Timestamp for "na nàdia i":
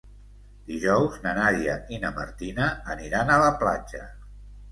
1.25-1.99